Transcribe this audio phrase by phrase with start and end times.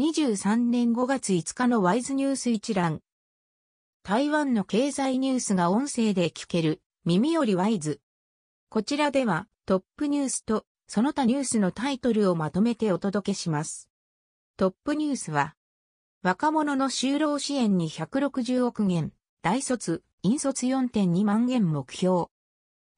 [0.00, 3.02] 2023年5月5日のワイズニュース一覧。
[4.02, 8.00] 台湾の経済ニュースが音声で聞ける、耳よりワイズ。
[8.70, 13.90] こちらでは、トップニュースと、その他ニュースのタイトルをまとめてお届けします。
[14.56, 15.54] トップニュースは、
[16.22, 19.12] 若者の就労支援に160億元、
[19.42, 22.28] 大卒、引率4.2万元目標。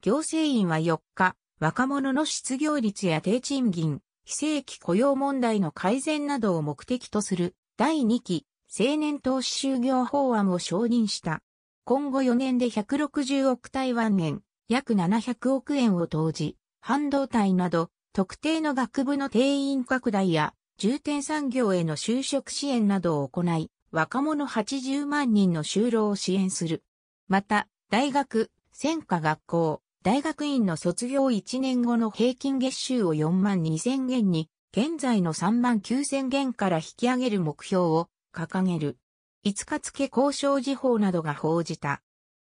[0.01, 8.45] 行政院は4日、若者の失業率や低賃金、非正規雇用問題の改善などを目的とする第2期
[8.75, 11.41] 青年投資就業法案を承認した。
[11.85, 26.83] 今後4年で160億台湾円、約700億円を投じ、半導体など特定の学部の定員拡大や重点産業への就職支援などを行い、若者80万人の就労を支援する。
[27.27, 38.97] また、大学、専科学校、大学院の卒業1年後の平均月収を4万2千元に、現在の3万9千元から引き上げる目標を掲げる。
[39.45, 42.01] 5日付交渉時報などが報じた。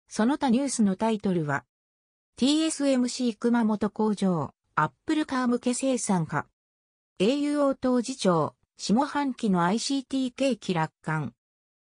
[0.07, 1.65] その他ニュースのタイトルは、
[2.39, 6.47] TSMC 熊本工場、アップルカー向け生産化。
[7.19, 11.33] au 応答次長、下半期の ICT 景気楽観。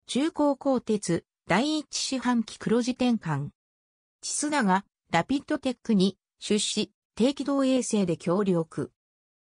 [0.06, 3.50] 中高鋼鉄、第一四半期黒字転換。
[4.22, 8.90] チスダがラピッドテックに出資、低軌道衛星で協力。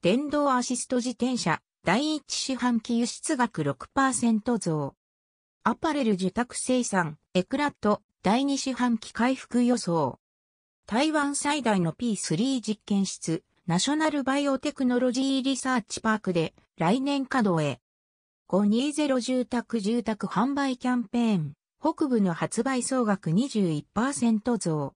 [0.02, 4.96] 電動アシスト自転車、第一四半期輸出額6%増。
[5.62, 10.19] アパレル受託生産、エクラット、第二四半期回復予想。
[10.86, 17.78] 台湾最大の P3 実験室、ナショナルバイオテクノロジーリサーチパークで来年稼働へ。
[18.48, 24.94] 520住宅住宅販売キャンペーン、北部の発売総額21%増。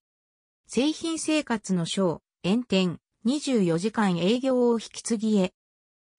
[0.71, 5.55] 製品生活のショー、炎天、24時間営業を引き継ぎへ。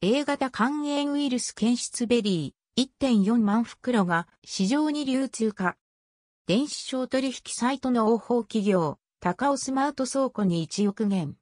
[0.02, 5.78] A 型肝炎ウイルス検出ベリー1.4万袋が市場に流通か。
[6.48, 11.36] 電子商取引サイトの応報企業、高雄スマート倉庫に1億元。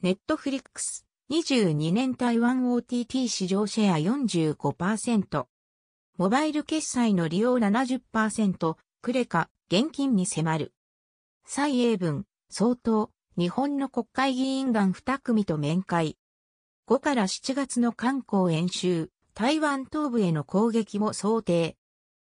[0.00, 5.44] ネットフリックス、22年台湾 OTT 市場シェア45%。
[6.16, 10.72] モバイル決済の利用70%、クレカ、現金に迫る。
[11.44, 16.18] 蔡英文、総統、日本の国会議員団2組と面会。
[16.88, 21.76] 5から7月の観光演習、台湾東部への攻撃も想定。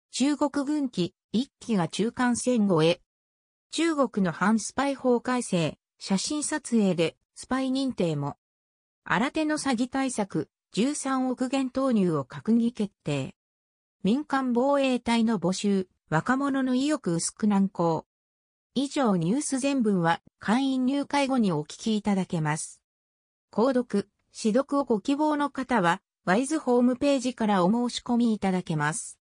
[0.09, 3.01] 中国軍機1機が中間線越え。
[3.69, 8.37] 中国の反スパイ法改正、写真撮影でスパイ認定も。
[9.03, 13.35] 新手の詐欺対策、13億元投入を閣議決定。
[14.03, 18.06] 民間防衛隊の募集、若者の意欲薄く難航。
[18.79, 22.79] 以上ニュース全文は会員入会後にお聞きいただけます。
[23.51, 29.15] 購読、指読をご希望の方は、ワイズホームページからお申し込みいただけます。